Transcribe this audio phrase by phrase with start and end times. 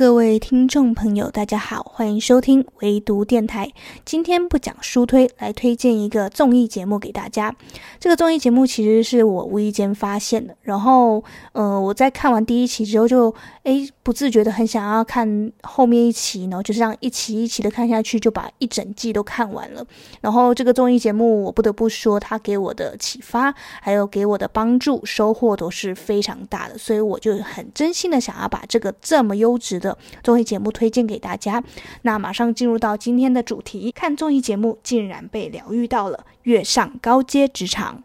[0.00, 3.70] 各位听众朋友，大家好，欢迎收听唯读电台。
[4.02, 7.54] 今天不讲书推，来推荐一个综艺节目给大家。
[7.98, 19.84] 这个综艺节目其实是我无意间发现的，然后，呃，我在看完第一期之后就，就诶不自觉的很想要看后面一期然后，就这样一期一期的看下去，就把一整季都看完了。
[20.22, 29.89] 然后这个综艺节目，我不得不说，它给我的启发，还有给我的帮助、收获都是非常大的，所以我就很真心的想要把这个这么优值的
[30.22, 31.62] 综艺节目推荐给大家。
[32.02, 38.02] 那马上进入到今天的主题，看综艺节目竟然被疗愈到了，跃上高阶职场。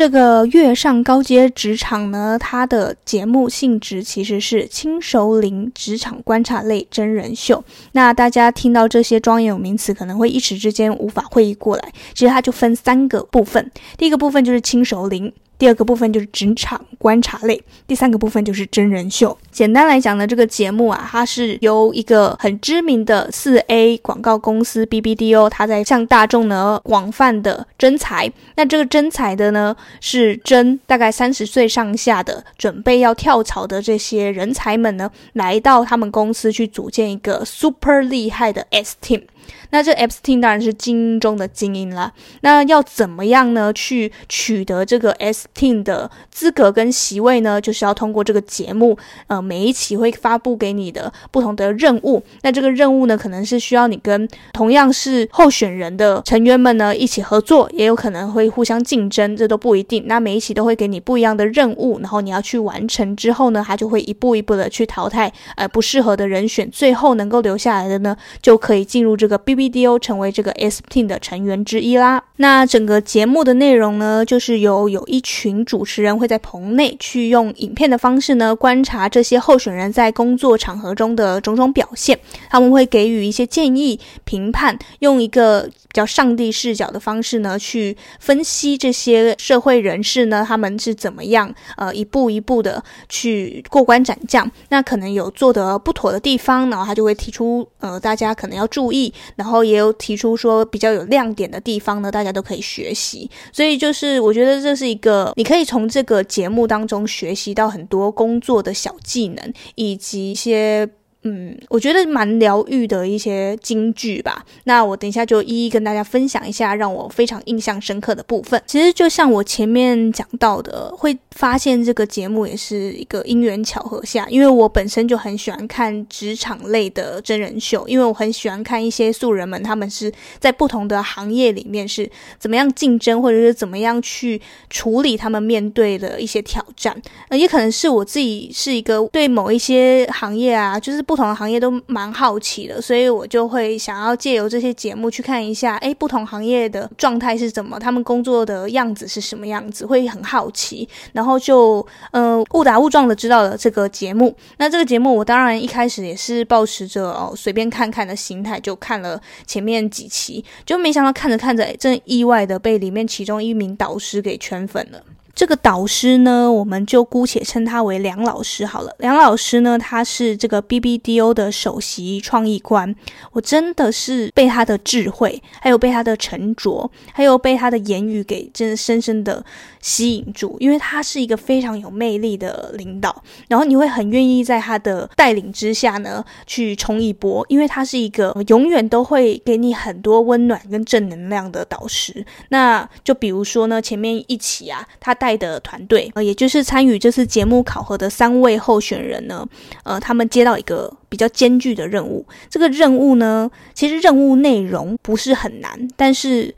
[0.00, 7.62] 这个月上高阶职场呢，它的节目性质其实是轻熟龄职场观察类真人秀。
[7.92, 11.92] 那大家听到这些专有名词，可能会一时之间无法会意过来。
[12.14, 15.30] 其实它就分三个部分，第一个部分就是轻熟龄。
[15.60, 19.36] 第二个部分就是职场观察类，第三个部分就是真人秀。
[19.50, 28.32] 简单来讲呢，这个节目啊，它是由一个很知名的四 A 广告公司 BBDO，它在向大众呢广泛的征才。
[28.56, 39.24] 那这个征才的呢，是征大概三十岁上下的，准备要跳槽的这些人才们呢，来到他们公司去组建一个 super 厉害的 S Team。
[39.70, 42.12] 那这 S Team 当然是精英中的精英了。
[42.42, 43.72] 那要怎么样呢？
[43.72, 47.60] 去取得这个 S Team 的资格跟席位呢？
[47.60, 48.98] 就是要通过这个节目，
[49.28, 52.20] 呃，每一期会发布给你的不同的任务。
[52.42, 60.04] 那这个任务呢，可能是需要你跟同样是候选人的成员们呢一起合作，也有可能会互相竞争，这都不一定。
[60.08, 69.60] 那每一期都会给你不一样的任务，然后你要去完成之后呢，他就会一步一步的去淘汰呃不适合的人选，最后能够留下来的呢，就可以进入这个 B。
[69.60, 72.24] BDO 成为这个 S Team 的成员之一啦。
[72.40, 82.18] 那整个节目的内容呢，就是有有一群主持人会在棚内去用影片的方式呢，观察这些候选人在工作场合中的种种表现。
[82.48, 94.50] 他们会给予一些建议、评判，用一个比较上帝视角的方式呢，去分析这些社会人士呢，他们是怎么样呃一步一步的去过关斩将。
[94.70, 103.30] 那可能有做得不妥的地方，然后他就会提出呃大家可能要注意，然后也有提出说比较有亮点的地方呢，大家都可以学习。
[103.52, 110.88] 所以就是我觉得这是一个你可以从这个节目当中学习到很多工作的小技能，以及一些。
[111.22, 114.42] 嗯，我觉得蛮疗愈的一些金句吧。
[114.64, 118.62] 那我等一下就一一跟大家分享一下让我非常印象深刻的部分。
[118.66, 136.96] 其实就像我前面讲到的，会发现这个节目也是一个因缘巧合下，因为我本身就很喜欢看职场类的真人秀，因为我很喜欢看一些素人们他们是在不同的行业里面是怎么样竞争，或者是怎么样去处理他们面对的一些挑战。
[137.28, 141.04] 呃，也可能是我自己是一个对某一些行业啊，就是。
[141.10, 154.32] 不同的行业都蛮好奇的，所以我就会想要借由这些节目去看一下，诶，不同行业的状态是怎么，他们工作的样子是什么样子，会很好奇，然后就呃误打误撞的知道了这个节目。
[154.58, 165.02] 那这个节目我当然一开始也是抱持着哦随便看看的心态，就看了前面几期，就没想到看着看着，诶，真意外的被里面其中一名导师给圈粉了。
[165.34, 168.94] 这个导师呢，我们就姑且称他为梁老师好了。
[168.98, 172.94] 梁老师呢，他是这个 BBDO 的首席创意官。
[173.32, 179.44] 我真的是被他的智慧，还有被他的沉着，还有被他的言语给真的深深的
[179.80, 180.56] 吸引住。
[180.60, 187.44] 因为他是一个非常有魅力的领导，然后你会很愿意在他的带领之下呢去冲一波。
[187.48, 192.24] 因为他是一个永远都会给你很多温暖跟正能量的导师。
[192.50, 199.46] 那就比如说呢，前面一起啊，他带的团队，呃，也就是参与这次节目考核的三位候选人呢，
[199.84, 202.24] 呃，他们接到一个比较艰巨的任务。
[202.48, 206.54] 这个任务呢，其实任务内容不是很难，但是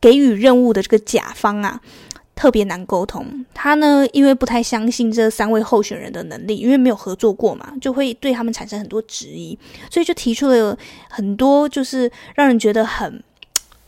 [0.00, 1.80] 给予任务的这个甲方啊，
[2.34, 3.46] 特别难沟通。
[3.54, 9.56] 他呢，因为不太相信这三位候选人的能力，因为没有合作过嘛，就会对他们产生很多质疑，
[9.88, 10.76] 所以就提出了
[11.08, 13.22] 很多，就是让人觉得很。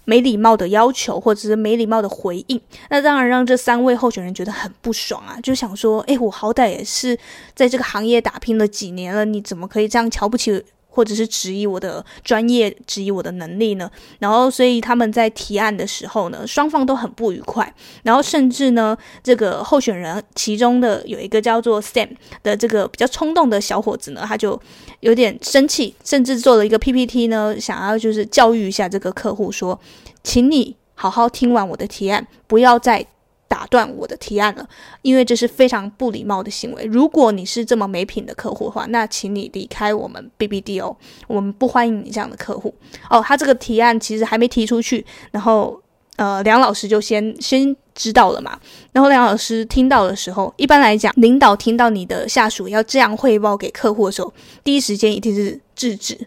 [0.05, 2.61] 没礼貌的要求，或者是没礼貌的回应，
[2.91, 5.39] 那当然让这三位候选人觉得很不爽啊！
[5.43, 7.17] 就想说，哎，我好歹也是
[7.55, 10.65] 在这个行业打拼了几年了，你怎么可以这样瞧不起
[10.95, 13.91] 或者是质疑我的专业，质疑我的能力呢？
[14.19, 17.75] 然后，所以他们在提案的时候呢，双方都很不愉快。
[18.03, 22.11] 然后，甚至呢，这个候选人其中的有一个叫做 Sam
[22.43, 24.61] 的这个比较冲动的小伙子呢，他就
[25.01, 29.81] 有点生气，甚至做了一个 PPT 呢，想要就是教育一下这个客户说，
[30.23, 33.07] 请你好好听完我的提案，不要再。
[33.53, 34.67] 打断我的提案了，
[35.03, 36.87] 因为这是非常不礼貌的行为。
[36.87, 40.97] 如果你是这么没品的客户的话，那请你离开我们 BBDO 哦，
[41.27, 42.75] 我们不欢迎你这样的客户
[43.11, 43.23] 哦。
[43.23, 45.79] 他这个提案其实还没提出去，然后
[46.17, 48.59] 呃，梁老师就先先知道了嘛。
[48.93, 54.33] 然后梁老师听到的时候，一般来讲，领导听到你的下属要这样汇报给客户的时候，
[54.65, 56.19] 第一时间一定是制止。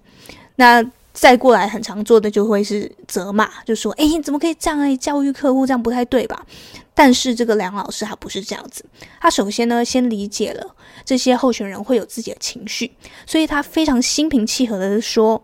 [0.57, 0.86] 那
[1.16, 5.66] 再过来很常做的就会是责骂，就说：“哎，怎么可以这样来教育客户？
[5.66, 6.46] 这样不太对吧？”
[6.94, 8.86] 但是这个梁老师他不是这样子，
[9.22, 10.76] 他首先呢先理解了
[11.06, 12.92] 这些候选人会有自己的情绪，
[13.26, 15.42] 所以他非常心平气和的说：“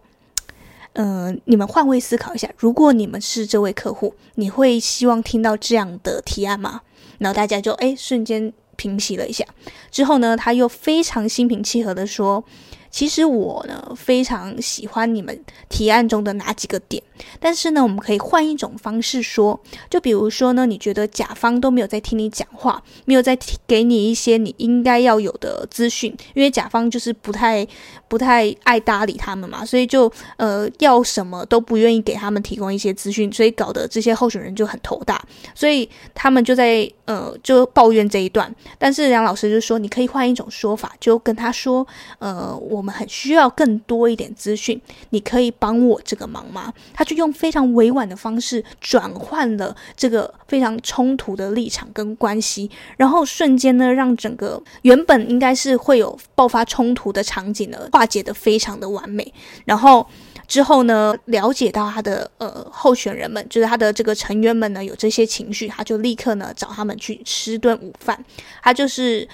[0.94, 6.82] 嗯、你们换位思考一下，如果你们是这位客户，你会希望听到这样的提案吗？”
[7.20, 9.46] 然后大家就哎瞬间平息了一下，
[9.90, 12.44] 之后呢他又非常心平气和的说。
[12.92, 17.02] 其实我呢非常喜欢你们提案中的哪几个点，
[17.40, 19.58] 但是呢，我们可以换一种方式说，
[19.90, 27.66] 就比如说呢，你觉得甲方都没有在听你讲话，没有在给你一些你应该要有的资讯，因为甲方就是不太
[28.10, 35.24] 不太爱搭理他们嘛，所以就呃要什么都不愿意给他们提供一些资讯，所以搞得这些候选人就很头大，
[35.56, 41.88] 所以他们就在呃就抱怨这一段，但是梁老师就说，你可以换一种说法，就跟他说，
[42.20, 42.81] 呃我。
[42.82, 44.82] 我们很需要更多一点资讯，
[45.12, 46.74] 你可以帮我这个忙吗？
[46.96, 59.32] 他就用非常委婉的方式转换了这个非常冲突的立场跟关系，然后瞬间呢，让整个原本应该是会有爆发冲突的场景呢，化解得非常的完美。
[59.66, 60.04] 然后
[60.48, 68.26] 之后呢，了解到他的呃候选人们，就是他的这个成员们呢，有这些情绪，他就立刻呢找他们去吃顿午饭，
[68.64, 69.28] 他就是。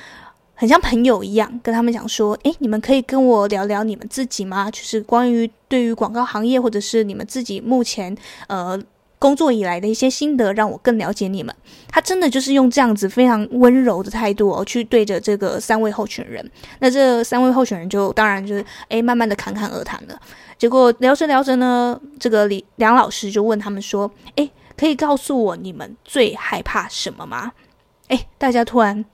[0.59, 4.71] 很像朋友一样，跟他们讲说：“诶，你们可以跟我聊聊你们自己吗？
[4.71, 8.18] 就是关于对于广告行业，或者是你们自己目前
[8.48, 8.75] 呃
[9.19, 11.56] 工作以来的一些心得，让我更了解你们。”
[11.89, 16.44] 他真的就是用这样子非常温柔的态度哦，去对着这个三位候选人。
[16.80, 20.19] 那这三位候选人就当然就是诶，慢慢的侃侃而谈了。
[20.57, 27.51] 结果聊着聊着呢，这个李梁老师就问他们说：“诶，可以告诉我你们最害怕什么吗？”
[28.09, 29.06] 诶，大家突然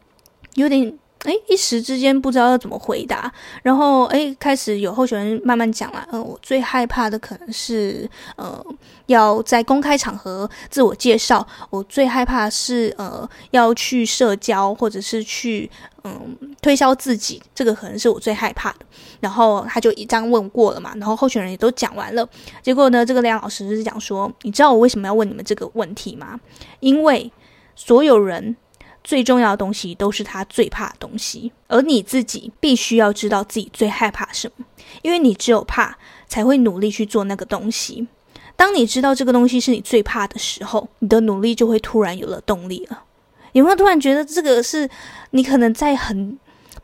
[0.54, 0.98] 有点。
[1.24, 3.32] 哎，一时之间不知道要怎么回答，
[3.62, 6.06] 然后哎，开始有候选人慢慢讲了。
[6.12, 8.64] 嗯、我最害怕的可能是，呃，
[9.06, 11.46] 要在公开场合自我介绍。
[11.70, 15.70] 我最害怕是，呃，要去社交或者是去，
[16.04, 18.80] 嗯、推销自己，这个可能是我最害怕的。
[19.22, 22.28] 然后他就一张问过了嘛，然后候选人也都讲完了。
[22.62, 26.38] 结果呢，这个梁老师是讲说，你知道我为什么要问你们这个问题吗？
[26.82, 27.32] 因为
[27.76, 28.58] 所有人。
[29.04, 34.66] 最重要的东西都是他最怕的东西，而你自己必须要知道自己最害怕什么，
[35.02, 35.98] 因为你只有怕
[36.28, 38.08] 才会努力去做那个东西。
[38.56, 43.04] 当你知道这个东西是你最怕的时候，你的努力就会突然有了动力了。
[43.52, 44.90] 有没有突然觉得这个是
[45.32, 46.38] 你可能在很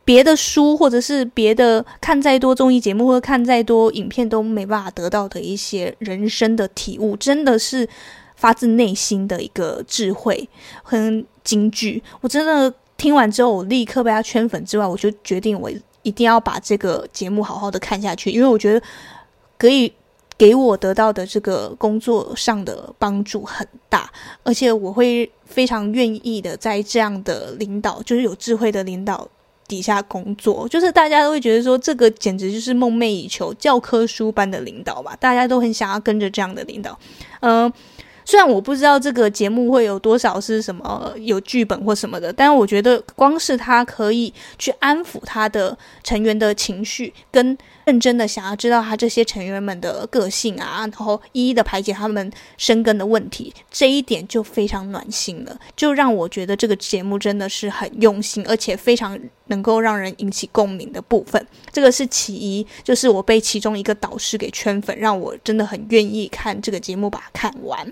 [0.03, 7.87] 别的书，或者是别的看再多综艺节目，或者看再多影片都没办法得到的一些人生的体悟，真的是
[8.39, 10.49] 发自内心的一个智慧，
[10.81, 11.25] 很。
[11.41, 14.63] 金句，我真的听完之后，我立刻被他圈粉。
[14.65, 15.67] 之外，我就决定我
[16.03, 18.79] 一定要把这个节目好好的看下去，因为我觉得
[19.57, 19.91] 可以
[20.37, 24.11] 给我得到的这个工作上的帮助很大，
[24.43, 29.27] 而且我会非常愿意的在这样的领导，就是有智慧的领导
[29.67, 30.67] 底下工作。
[30.67, 36.99] 就是大家都会觉得说，这个简直就是梦寐以求、教科书般的领导吧，大家都很想要跟着这样的领导，
[37.39, 37.73] 嗯、
[38.29, 61.43] 虽然我不知道这个节目会有多少是什么有剧本或什么的，但我觉得光是他可以去安抚他的成员的情绪，跟认真的想要知道他这些成员们的个性啊，然后一一的排解他们生根的问题，这一点就非常暖心了，就让我觉得这个节目真的是很用心，而且非常能够让人引起共鸣的部分。
[61.71, 67.91] 这个是其一，就是我被其中一个导师给圈粉，让我真的很愿意看这个节目，把它看完。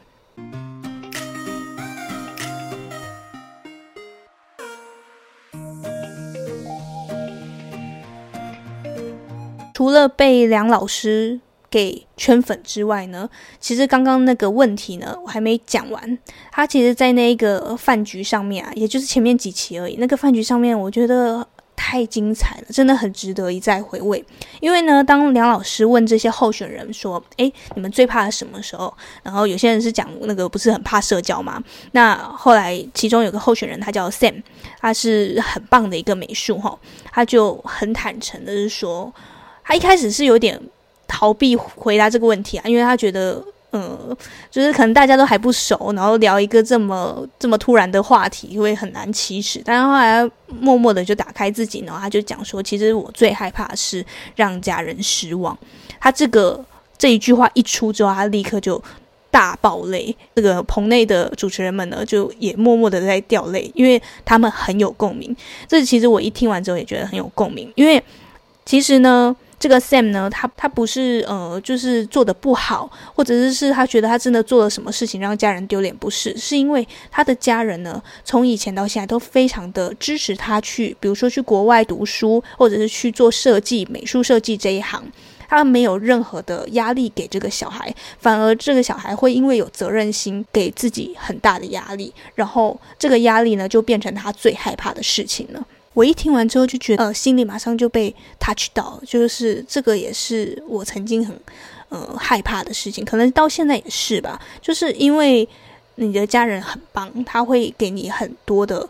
[9.73, 11.39] 除了被梁老师
[11.69, 13.29] 给圈粉之外呢，
[13.59, 16.17] 其实刚刚那个问题呢，我还没讲完。
[16.51, 19.95] 他其实，在那个饭局上面啊，也就是前面几期而已。
[19.97, 21.47] 那个饭局上面，我觉得。
[21.87, 24.21] 太精彩了，真的很值得一再回味。
[24.59, 31.63] 因为呢，当梁老师问这些候选人说：“诶，你们最怕什么时候？”然后有些人是讲那个不是很怕社交嘛。
[31.93, 34.43] 那后来其中有个候选人，他叫 Sam，
[34.81, 36.77] 他是很棒的一个美术哈，
[37.09, 39.13] 他就很坦诚的是说，
[39.63, 40.59] 他一开始是有点
[41.07, 43.41] 逃避回答这个问题啊，因为他觉得。
[43.77, 44.17] 嗯，
[44.49, 49.61] 就是可能大家都还不熟，然后聊一个这么这么突然的话题会很难启齿。
[49.63, 54.03] 但是后来默默的就打开自己，然后他就讲说，其实我最害怕是
[54.35, 55.55] 让家人失望。
[55.99, 56.63] 他这个
[56.97, 58.81] 这一句话一出之后，他立刻就
[59.29, 60.15] 大爆泪。
[60.33, 65.35] 这个棚内的主持人们呢，就也默默的在掉泪，因为他们很有共鸣。
[65.67, 68.03] 这其实我一听完之后也觉得很有共鸣，因为
[68.65, 69.35] 其实呢。
[69.59, 85.03] 这个 Sam 呢，他他不是呃，就是做的不好，或者是是他觉得他真的做了什么事情让家人丢脸，不是，是因为他的家人呢，从以前到现在都非常的支持他去，比如说去国外读书，或者是去做设计、美术设计这一行，
[85.49, 95.65] 他没有任何的压力给这个小孩，反而这个小孩会因为有责任心，给自己很大的压力，然后这个压力呢，就变成他最害怕的事情了。
[95.97, 101.35] 我一听完之后就觉得，呃，心里马上就被 touch 到，就是这个也是我曾经很，
[101.89, 104.39] 呃，害怕的事情，可能到现在也是吧。
[104.61, 105.49] 就是因为
[105.95, 108.87] 你的家人很棒，他会给你很多的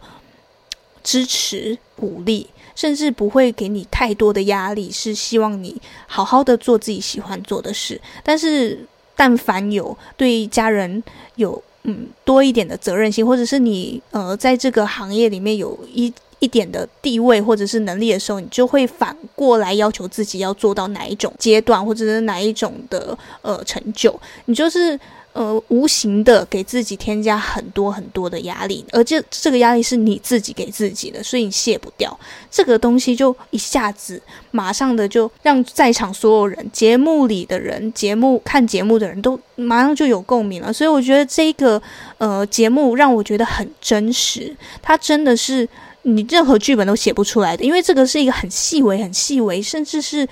[1.01, 2.45] 支持、鼓励，
[2.75, 8.01] 甚至不会给你太多的压力，是希望你好好的做自己喜欢做的事。
[8.21, 8.85] 但是，
[9.15, 11.01] 但凡有对家人
[11.35, 16.13] 有嗯多一点的责任心，或者是你呃在这个行业里面有一。
[16.39, 24.99] 一点的地位或者是能力的时候，你就会反过来要求自己要做到哪一种阶段，或者是哪一种的呃成就，你就是
[25.33, 32.15] 呃无形的给自己添加很多很多的压力，而这这个压力是你自己给自己的，所以你卸不掉
[32.51, 40.71] 这个东西，就一下子马上的就让在场所有人、节目里的人、节目看节目的人都马上就有共鸣了。
[40.71, 41.81] 所以我觉得这个
[42.19, 45.67] 呃节目让我觉得很真实，它真的是。
[46.09, 50.25] 你任何剧本都写不出来的，因为这个是一个很细微、很细微，甚至是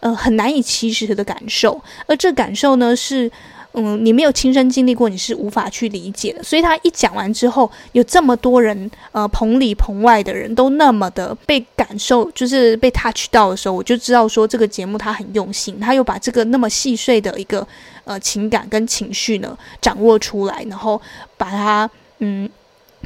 [0.00, 1.80] 呃很难以启齿的感受。
[2.06, 3.30] 而这感受呢，是
[3.72, 6.42] 嗯你没有亲身经历过，你是无法去理解的。
[6.42, 17.66] 所以他一讲完之后，有这么多人呃棚里棚外的人都那么的被感受，就是被 touch 到的时候，我就知道说这个节目他很用心，他又把这个那么细碎的一个
[18.04, 21.00] 呃情感跟情绪呢掌握出来，然后
[21.38, 22.46] 把它嗯。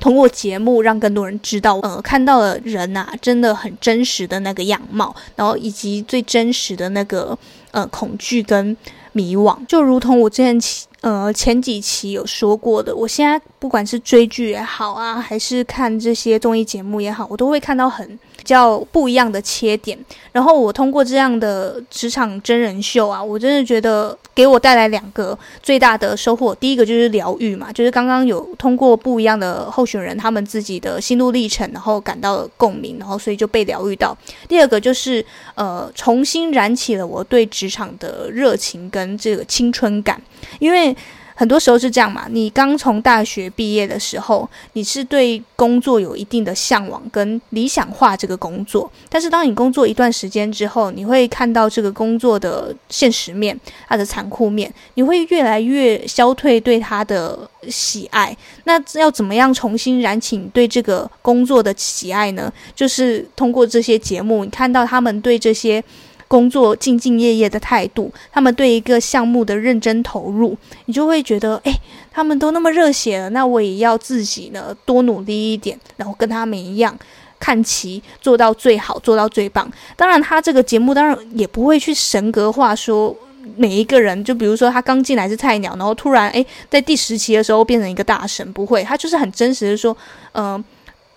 [0.00, 7.36] 通过节目让更多人知道，呃，看到了人呐、真的很真实的那个样貌，然后以及最真实的那个
[7.70, 8.76] 呃恐惧跟
[9.12, 10.58] 迷惘，就如同我之前
[11.00, 18.18] 呃前几期有说过的，我现在不管是追剧也好啊，还是看这些综艺节目也好，我都会看到很。
[18.46, 19.98] 较不一样的切点，
[20.32, 26.54] 然后我通过这样的职场真人秀啊，我真的觉得给我带来两个最大的收获。
[26.54, 34.16] 第一个就是疗愈嘛，就是刚刚有通过不一样的候选人他们自己的心路历程，然后感到了共鸣，然后所以就被疗愈到。
[34.48, 35.24] 第二个就是
[35.54, 40.20] 呃，重新燃起了我对职场的热情跟这个青春感，
[40.58, 40.96] 因为。
[41.36, 53.54] 很多时候是这样嘛，你刚从大学毕业的时候，你是对工作有一定的向往跟理想化这个工作，但是当你工作一段时间之后，你会看到这个工作的现实面，
[53.86, 57.38] 它的残酷面，你会越来越消退对它的
[57.68, 58.34] 喜爱。
[58.64, 62.50] 那要怎么样重新燃起你对这个工作的喜爱呢？
[62.74, 65.84] 就是通过这些节目，你看到他们对这些。
[66.28, 70.56] 工作兢兢业业的态度，他们对一个项目的认真投入，
[70.86, 71.72] 你就会觉得，哎，
[72.10, 76.98] 他们都那么热血了，那我也要自己呢多努力一点，然后跟他们一样，
[77.38, 79.70] 看齐做到最好，做到最棒。
[79.96, 83.16] 当然，他这个节目当然也不会去神格化，说
[83.56, 89.96] 每一个人，就比如说他刚进来是菜鸟，然后突然哎在第十期的时候变成一个大神，不会，他就是很真实的说，
[90.32, 90.62] 嗯、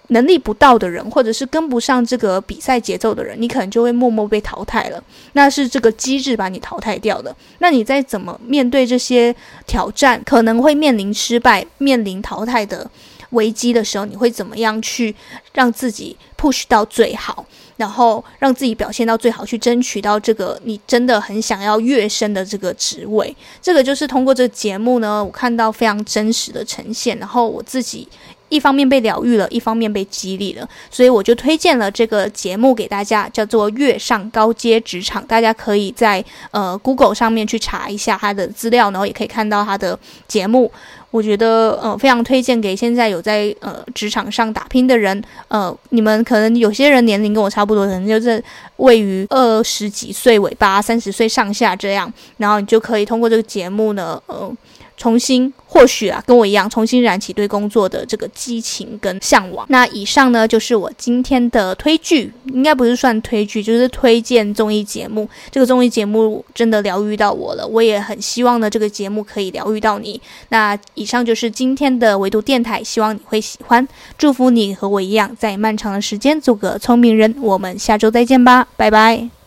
[0.09, 5.03] 能力不到的人，或者是跟不上这个比赛节奏的人，你可能就会默默被淘汰了。
[5.33, 7.35] 那是这个机制把你淘汰掉的。
[7.59, 9.35] 那你在怎么面对这些
[9.67, 12.89] 挑战，可能会面临失败、面临淘汰的
[13.31, 15.15] 危机的时候，你会怎么样去
[15.53, 17.45] 让自己 push 到最好，
[17.77, 23.35] 然后让自己表现到最好，去争取到这个你真的很想要跃升的这个职位？
[23.61, 28.07] 这个就是通过这个节目呢，我看到非常真实的呈现，然后我自己。
[28.49, 40.71] 一方面被疗愈了，一方面被激励了，所以我就推荐了这个节目给大家，叫做《跃上高阶职场》，大家可以在呃 Google 上面去查一下他的资料，然后也可以看到他的节目。
[41.11, 48.43] 我觉得呃非常推荐给现在有在呃职场上打拼的人，呃，你们可能有些人年龄跟我差不多，可能就是
[48.77, 54.51] 位于二十几岁尾巴、三十岁上下这样，然后你就可以通过这个节目呢，呃。
[54.99, 59.65] 重新，或许啊，跟我一样，重新燃起对工作的这个激情跟向往。
[59.69, 65.27] 那以上呢，就是我今天的推剧，应该不是算推剧，就是推荐综艺节目。
[65.49, 70.21] 这个综艺节目真的疗愈到我了，我也很希望呢，这个节目可以疗愈到你。
[70.49, 73.87] 那以上就是今天的维度电台，希望你会喜欢。
[74.17, 77.33] 祝福你和我一样，在漫长的时间做个聪明人。
[77.39, 79.38] 我们下周再见吧，拜拜。